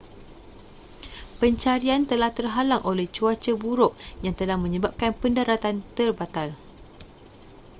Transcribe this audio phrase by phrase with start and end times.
[1.41, 3.93] pencarian telah terhalang oleh cuaca buruk
[4.25, 6.49] yang telah menyebabkan pendaratan terbatal